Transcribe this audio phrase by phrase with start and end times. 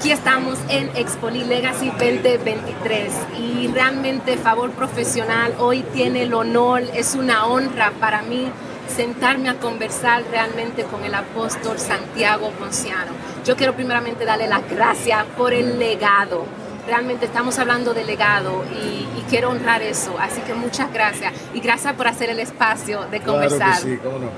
[0.00, 7.14] Aquí estamos en Expoli Legacy 2023 y realmente favor profesional hoy tiene el honor, es
[7.14, 8.50] una honra para mí
[8.88, 13.12] sentarme a conversar realmente con el apóstol Santiago Ponciano.
[13.44, 16.46] Yo quiero primeramente darle las gracias por el legado.
[16.86, 20.16] Realmente estamos hablando de legado y, quiero honrar eso.
[20.18, 23.58] Así que muchas gracias y gracias por hacer el espacio de conversar.
[23.58, 24.30] Claro sí, cómo no.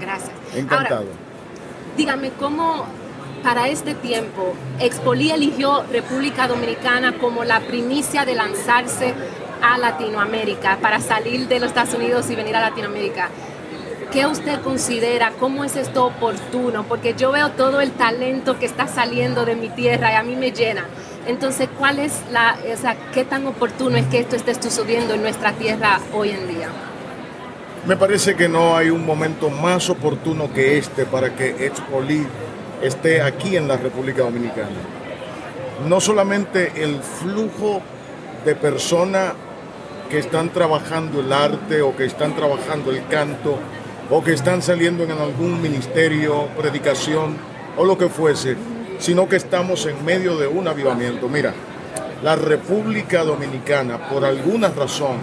[0.00, 0.30] Gracias.
[0.54, 1.06] Encantado.
[1.96, 2.86] dígame, ¿cómo
[3.42, 9.14] para este tiempo Expoli eligió República Dominicana como la primicia de lanzarse
[9.62, 13.28] a Latinoamérica, para salir de los Estados Unidos y venir a Latinoamérica?
[14.12, 15.32] ¿Qué usted considera?
[15.38, 16.84] ¿Cómo es esto oportuno?
[16.84, 20.34] Porque yo veo todo el talento que está saliendo de mi tierra y a mí
[20.34, 20.86] me llena.
[21.26, 25.20] Entonces, ¿cuál es la, o sea, qué tan oportuno es que esto esté sucediendo en
[25.20, 26.68] nuestra tierra hoy en día?
[27.86, 32.26] Me parece que no hay un momento más oportuno que este para que Expoli
[32.82, 34.68] esté aquí en la República Dominicana.
[35.86, 37.80] No solamente el flujo
[38.44, 39.32] de personas
[40.10, 43.58] que están trabajando el arte o que están trabajando el canto
[44.10, 47.36] o que están saliendo en algún ministerio, predicación
[47.76, 48.56] o lo que fuese,
[48.98, 51.28] sino que estamos en medio de un avivamiento.
[51.28, 51.52] Mira,
[52.22, 55.18] la República Dominicana, por alguna razón,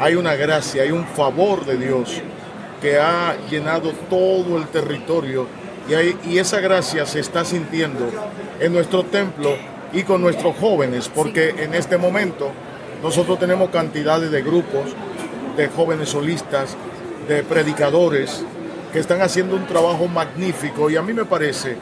[0.00, 2.20] hay una gracia, hay un favor de Dios
[2.82, 5.46] que ha llenado todo el territorio
[5.88, 8.10] y, y esa gracia se está sintiendo
[8.60, 9.56] en nuestro templo
[9.92, 12.50] y con nuestros jóvenes, porque en este momento
[13.02, 14.94] nosotros tenemos cantidades de grupos
[15.56, 16.76] de jóvenes solistas,
[17.26, 18.44] de predicadores
[18.92, 21.76] que están haciendo un trabajo magnífico y a mí me parece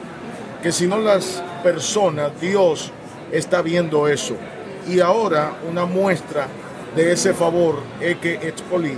[0.61, 2.91] que si no las personas, Dios
[3.31, 4.35] está viendo eso.
[4.87, 6.47] Y ahora una muestra
[6.95, 8.97] de ese favor es que Expoli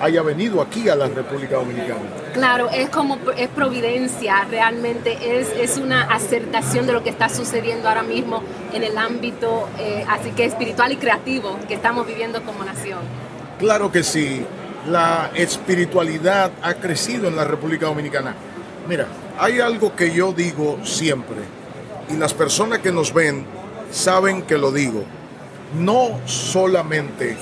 [0.00, 2.00] haya venido aquí a la República Dominicana.
[2.32, 7.88] Claro, es como es providencia, realmente es, es una acertación de lo que está sucediendo
[7.88, 12.64] ahora mismo en el ámbito eh, así que espiritual y creativo que estamos viviendo como
[12.64, 13.00] nación.
[13.58, 14.44] Claro que sí,
[14.88, 18.34] la espiritualidad ha crecido en la República Dominicana.
[18.88, 19.06] Mira,
[19.38, 21.36] hay algo que yo digo siempre,
[22.08, 23.44] y las personas que nos ven
[23.90, 25.04] saben que lo digo.
[25.78, 27.36] No solamente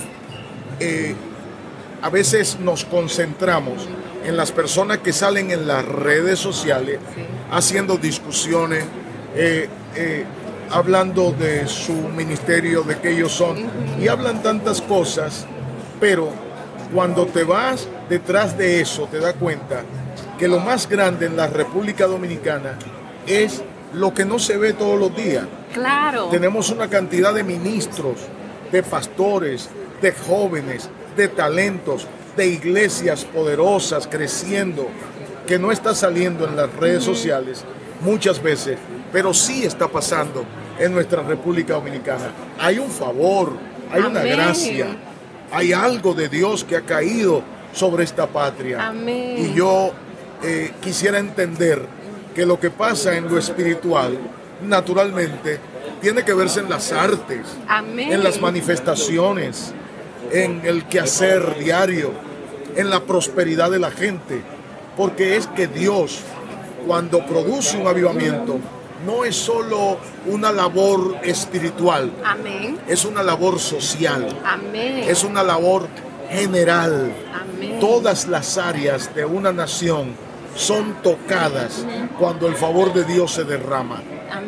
[0.79, 1.15] eh,
[2.01, 3.87] a veces nos concentramos
[4.25, 6.99] en las personas que salen en las redes sociales
[7.51, 8.83] haciendo discusiones,
[9.35, 10.25] eh, eh,
[10.69, 13.57] hablando de su ministerio, de que ellos son,
[13.99, 15.45] y hablan tantas cosas,
[15.99, 16.29] pero
[16.93, 19.83] cuando te vas detrás de eso, te das cuenta
[20.37, 22.77] que lo más grande en la República Dominicana
[23.27, 23.61] es
[23.93, 25.45] lo que no se ve todos los días.
[25.73, 26.29] Claro.
[26.29, 28.19] Tenemos una cantidad de ministros,
[28.71, 29.69] de pastores,
[30.01, 34.87] de jóvenes, de talentos, de iglesias poderosas creciendo,
[35.47, 37.63] que no está saliendo en las redes sociales
[38.01, 38.77] muchas veces,
[39.11, 40.45] pero sí está pasando
[40.77, 42.31] en nuestra República Dominicana.
[42.59, 43.53] Hay un favor,
[43.91, 44.87] hay una gracia
[45.51, 47.43] hay algo de Dios que ha caído
[47.73, 48.87] sobre esta patria.
[48.87, 49.35] Amén.
[49.37, 49.91] Y yo
[50.43, 51.81] eh, quisiera entender
[52.35, 54.17] que lo que pasa en lo espiritual,
[54.63, 55.59] naturalmente,
[56.01, 57.45] tiene que verse en las artes,
[57.97, 59.73] en las manifestaciones,
[60.31, 62.11] en el quehacer diario,
[62.75, 64.41] en la prosperidad de la gente.
[64.97, 66.19] Porque es que Dios,
[66.85, 68.59] cuando produce un avivamiento,
[69.05, 69.97] no es solo
[70.27, 72.11] una labor espiritual.
[72.25, 72.79] Amén.
[72.87, 74.27] Es una labor social.
[74.43, 75.05] Amén.
[75.07, 75.87] Es una labor
[76.29, 77.11] general.
[77.33, 77.79] Amén.
[77.79, 80.13] Todas las áreas de una nación
[80.55, 81.85] son tocadas
[82.17, 84.01] cuando el favor de Dios se derrama.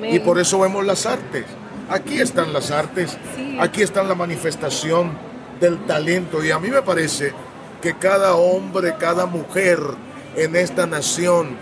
[0.03, 1.46] Y por eso vemos las artes.
[1.90, 3.18] Aquí están las artes.
[3.36, 3.58] Sí.
[3.59, 5.31] Aquí está la manifestación
[5.62, 6.44] del talento.
[6.44, 7.32] Y a mí me parece
[7.82, 9.80] que cada hombre, cada mujer
[10.36, 11.56] en esta nación,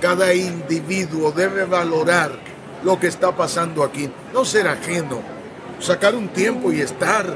[0.00, 2.32] cada individuo debe valorar
[2.82, 5.20] lo que está pasando aquí, no ser ajeno,
[5.78, 7.26] sacar un tiempo y estar,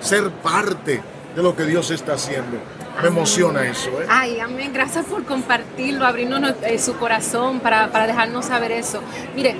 [0.00, 1.02] ser parte
[1.34, 2.58] de lo que Dios está haciendo.
[3.02, 3.90] Me emociona eso.
[4.00, 4.06] ¿eh?
[4.08, 4.72] Ay, amén.
[4.72, 9.00] Gracias por compartirlo, abrirnos eh, su corazón para, para dejarnos saber eso.
[9.34, 9.56] Mire,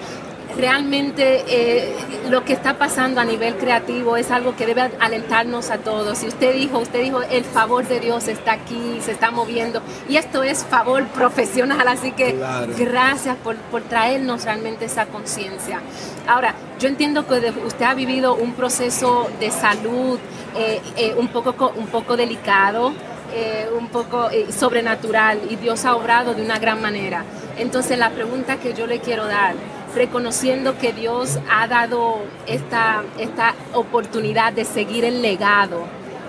[0.57, 1.95] realmente eh,
[2.31, 6.23] lo que está pasando a nivel creativo es algo que debe alentarnos a todos.
[6.23, 9.83] Y usted dijo, usted dijo, el favor de Dios está aquí, se está moviendo.
[10.09, 12.39] Y esto es favor profesional, así que
[12.79, 15.81] gracias por, por, traernos realmente esa conciencia.
[16.27, 20.19] Ahora, yo entiendo que usted ha vivido un proceso de salud
[20.57, 22.93] eh, eh, un, poco, un poco delicado.
[23.37, 27.25] Eh, un poco eh, sobrenatural y Dios ha obrado de una gran manera.
[27.59, 29.57] Entonces la pregunta que yo le quiero dar,
[29.95, 35.85] reconociendo que Dios ha dado esta, esta oportunidad de seguir el legado.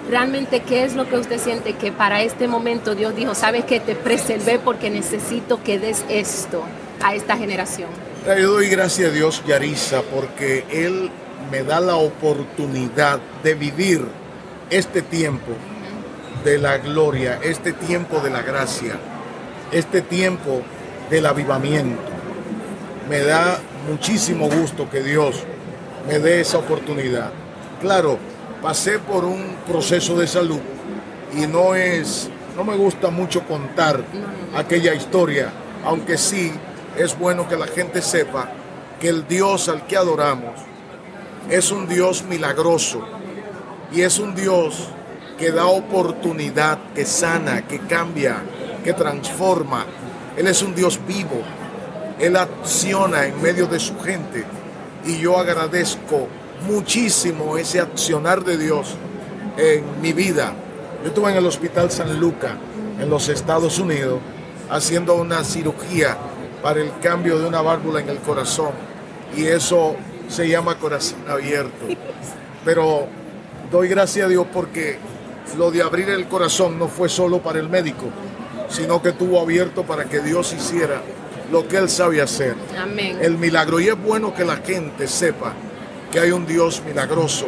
[0.09, 3.79] Realmente, ¿qué es lo que usted siente que para este momento Dios dijo, sabes que
[3.79, 6.63] te preservé porque necesito que des esto
[7.01, 7.89] a esta generación?
[8.25, 11.09] Yo doy gracias a Dios, Yarisa, porque Él
[11.51, 14.05] me da la oportunidad de vivir
[14.69, 15.51] este tiempo
[16.43, 18.95] de la gloria, este tiempo de la gracia,
[19.71, 20.61] este tiempo
[21.09, 22.14] del avivamiento.
[23.09, 25.43] Me da muchísimo gusto que Dios
[26.07, 27.31] me dé esa oportunidad.
[27.79, 28.17] Claro,
[28.61, 30.59] pasé por un proceso de salud
[31.35, 34.03] y no es, no me gusta mucho contar
[34.55, 35.51] aquella historia,
[35.83, 36.51] aunque sí
[36.97, 38.49] es bueno que la gente sepa
[38.99, 40.55] que el Dios al que adoramos
[41.49, 43.05] es un Dios milagroso
[43.91, 44.89] y es un Dios
[45.37, 48.37] que da oportunidad, que sana, que cambia,
[48.83, 49.85] que transforma.
[50.37, 51.43] Él es un Dios vivo.
[52.19, 54.45] Él acciona en medio de su gente
[55.05, 56.27] y yo agradezco
[56.67, 58.95] muchísimo ese accionar de Dios
[59.57, 60.53] en mi vida.
[61.01, 62.53] Yo estuve en el Hospital San Lucas
[62.99, 64.19] en los Estados Unidos
[64.69, 66.17] haciendo una cirugía
[66.63, 68.71] para el cambio de una válvula en el corazón
[69.35, 69.95] y eso
[70.27, 71.85] se llama corazón abierto.
[72.63, 73.07] Pero
[73.71, 74.97] doy gracias a Dios porque
[75.57, 78.05] lo de abrir el corazón no fue solo para el médico,
[78.69, 81.01] sino que tuvo abierto para que Dios hiciera
[81.51, 82.55] lo que Él sabe hacer.
[82.77, 83.17] Amén.
[83.21, 83.79] El milagro.
[83.79, 85.53] Y es bueno que la gente sepa
[86.11, 87.47] que hay un Dios milagroso,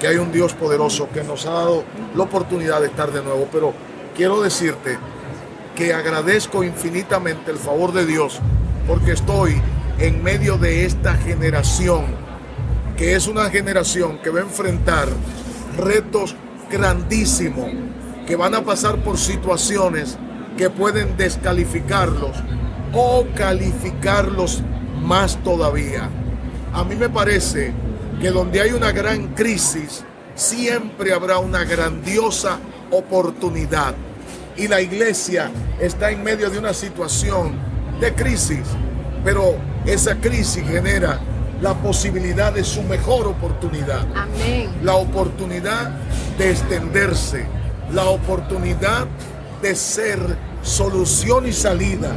[0.00, 3.48] que hay un Dios poderoso que nos ha dado la oportunidad de estar de nuevo.
[3.52, 3.72] Pero
[4.16, 4.98] quiero decirte
[5.74, 8.40] que agradezco infinitamente el favor de Dios
[8.86, 9.60] porque estoy
[9.98, 12.06] en medio de esta generación,
[12.96, 15.08] que es una generación que va a enfrentar
[15.76, 16.34] retos
[16.70, 17.70] grandísimos,
[18.26, 20.16] que van a pasar por situaciones
[20.56, 22.36] que pueden descalificarlos
[22.92, 24.62] o calificarlos
[25.02, 26.08] más todavía.
[26.72, 27.72] A mí me parece
[28.20, 30.04] que donde hay una gran crisis,
[30.34, 32.58] siempre habrá una grandiosa
[32.90, 33.94] oportunidad
[34.56, 35.50] y la iglesia
[35.80, 37.52] está en medio de una situación
[38.00, 38.64] de crisis,
[39.24, 39.56] pero
[39.86, 41.20] esa crisis genera
[41.60, 44.06] la posibilidad de su mejor oportunidad.
[44.14, 44.70] Amén.
[44.82, 45.90] La oportunidad
[46.36, 47.46] de extenderse,
[47.92, 49.06] la oportunidad
[49.62, 50.18] de ser
[50.62, 52.12] solución y salida,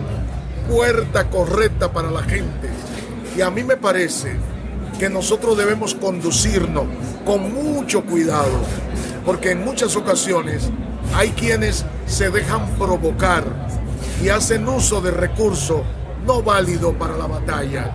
[0.68, 2.70] puerta correcta para la gente.
[3.36, 4.36] Y a mí me parece
[5.00, 6.86] que nosotros debemos conducirnos
[7.26, 8.60] con mucho cuidado,
[9.26, 10.70] porque en muchas ocasiones
[11.16, 13.44] hay quienes se dejan provocar
[14.24, 15.82] y hacen uso de recursos
[16.26, 17.92] no válidos para la batalla.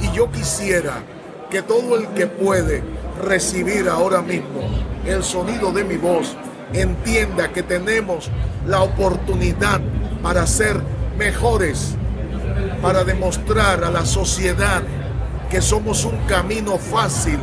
[0.00, 1.02] Y yo quisiera
[1.50, 2.82] que todo el que puede
[3.22, 4.60] recibir ahora mismo
[5.06, 6.36] el sonido de mi voz
[6.72, 8.30] entienda que tenemos
[8.66, 9.80] la oportunidad
[10.22, 10.80] para ser
[11.18, 11.96] mejores,
[12.82, 14.82] para demostrar a la sociedad
[15.50, 17.38] que somos un camino fácil,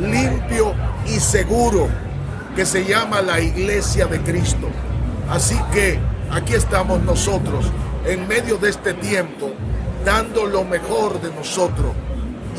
[0.00, 0.74] limpio
[1.06, 1.88] y seguro
[2.56, 4.68] que se llama la iglesia de Cristo.
[5.30, 5.98] Así que
[6.30, 7.66] aquí estamos nosotros
[8.06, 9.50] en medio de este tiempo
[10.04, 11.92] dando lo mejor de nosotros.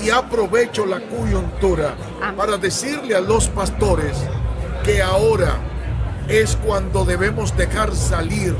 [0.03, 1.95] Y aprovecho la coyuntura
[2.35, 4.17] para decirle a los pastores
[4.83, 5.57] que ahora
[6.27, 8.55] es cuando debemos dejar salir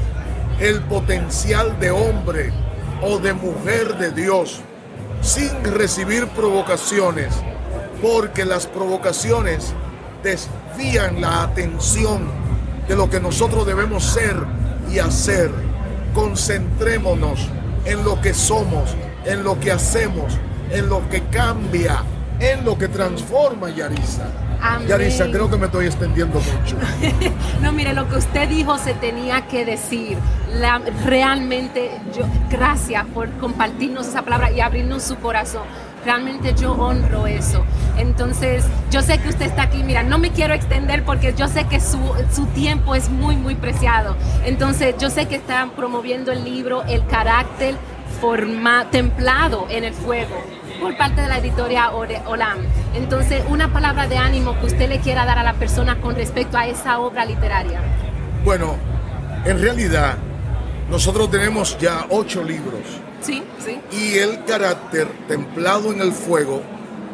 [0.59, 2.53] el potencial de hombre
[3.05, 4.61] o de mujer de Dios
[5.21, 7.33] sin recibir provocaciones,
[8.01, 9.73] porque las provocaciones
[10.21, 12.27] desvían la atención
[12.88, 14.35] de lo que nosotros debemos ser
[14.91, 15.51] y hacer.
[16.13, 17.50] Concentrémonos
[17.85, 18.95] en lo que somos,
[19.25, 20.38] en lo que hacemos,
[20.71, 22.03] en lo que cambia,
[22.39, 24.27] en lo que transforma Yarisa.
[24.88, 26.77] Yarisa, creo que me estoy extendiendo mucho.
[27.62, 30.17] no, mire, lo que usted dijo se tenía que decir.
[31.05, 35.63] realmente, yo, gracias por compartirnos esa palabra y abrirnos su corazón.
[36.05, 37.63] Realmente yo honro eso.
[37.98, 41.65] Entonces, yo sé que usted está aquí, mira, no me quiero extender porque yo sé
[41.65, 42.00] que su,
[42.34, 44.15] su tiempo es muy, muy preciado.
[44.46, 47.75] Entonces, yo sé que están promoviendo el libro El carácter
[48.20, 50.36] forma, templado en el fuego
[50.83, 51.93] por parte de la editorial
[52.27, 52.59] Olam.
[52.93, 56.57] Entonces, una palabra de ánimo que usted le quiera dar a la persona con respecto
[56.57, 57.79] a esa obra literaria.
[58.43, 58.75] Bueno,
[59.45, 60.17] en realidad,
[60.89, 62.81] nosotros tenemos ya ocho libros
[63.21, 63.79] Sí, sí.
[63.91, 66.61] Y el carácter templado en el fuego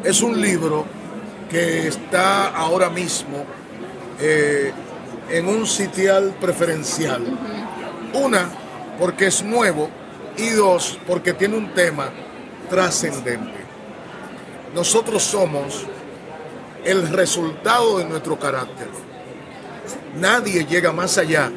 [0.03, 0.85] es un libro
[1.51, 3.45] que está ahora mismo
[4.19, 4.71] eh,
[5.29, 7.21] en un sitial preferencial.
[8.13, 8.49] Una,
[8.99, 9.89] porque es nuevo
[10.35, 12.09] y dos, porque tiene un tema
[12.71, 13.58] trascendente.
[14.73, 15.85] Nosotros somos
[16.85, 18.87] el resultado de nuestro carácter.
[20.15, 21.51] Nadie llega más allá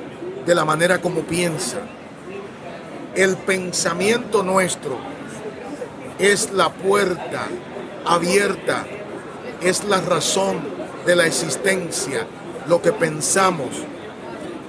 [0.45, 1.79] de la manera como piensa
[3.15, 4.97] el pensamiento nuestro
[6.19, 7.47] es la puerta
[8.07, 8.87] abierta,
[9.61, 10.61] es la razón
[11.05, 12.27] de la existencia,
[12.69, 13.69] lo que pensamos.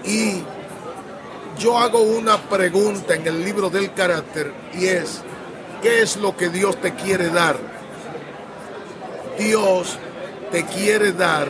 [0.04, 0.42] Y
[1.58, 5.22] yo hago una pregunta en el libro del carácter y es,
[5.82, 7.58] ¿Qué es lo que Dios te quiere dar?
[9.38, 9.98] Dios
[10.52, 11.48] te quiere dar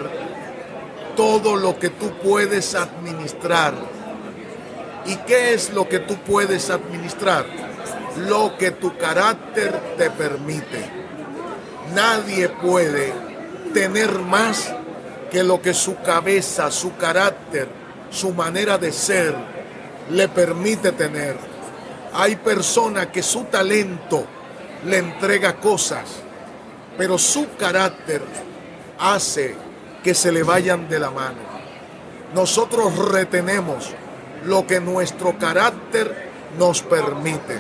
[1.16, 3.74] todo lo que tú puedes administrar.
[5.06, 7.46] ¿Y qué es lo que tú puedes administrar?
[8.28, 10.90] Lo que tu carácter te permite.
[11.94, 13.14] Nadie puede
[13.74, 14.74] tener más
[15.32, 17.68] que lo que su cabeza, su carácter,
[18.10, 19.36] su manera de ser
[20.12, 21.36] le permite tener.
[22.14, 24.26] Hay personas que su talento
[24.86, 26.23] le entrega cosas,
[26.98, 28.22] pero su carácter
[29.00, 29.56] hace
[30.04, 31.40] que se le vayan de la mano.
[32.34, 33.90] Nosotros retenemos
[34.46, 37.60] lo que nuestro carácter nos permite.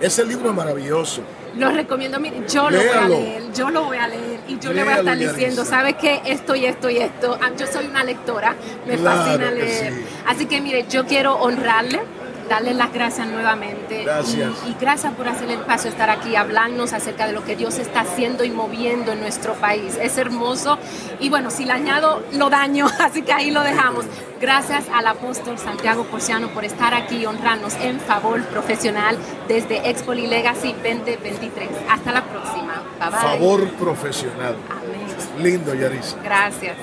[0.00, 1.22] Ese libro es maravilloso.
[1.56, 4.72] Lo recomiendo, mire, yo lo voy a leer, yo lo voy a leer y yo
[4.72, 6.20] le voy a estar diciendo, ¿sabes qué?
[6.26, 7.36] Esto y esto y esto.
[7.40, 8.54] Ah, yo soy una lectora,
[8.86, 10.04] me fascina leer.
[10.26, 12.00] Así que mire, yo quiero honrarle
[12.48, 14.04] darle las gracias nuevamente.
[14.04, 14.52] Gracias.
[14.66, 18.00] Y, gracias por hacer el paso, estar aquí, hablarnos acerca de lo que Dios está
[18.00, 19.98] haciendo y moviendo en nuestro país.
[20.00, 20.78] Es hermoso.
[21.20, 24.04] Y bueno, si le añado, lo daño, así que ahí lo dejamos.
[24.40, 30.14] Gracias al apóstol Santiago Porciano por estar aquí y honrarnos en favor profesional desde Expo
[30.14, 31.68] Legacy 2023.
[31.90, 32.82] Hasta la próxima.
[33.00, 33.18] Bye bye.
[33.18, 34.56] Favor profesional.
[34.70, 35.42] Amén.
[35.42, 36.16] Lindo, Yaris.
[36.22, 36.76] Gracias.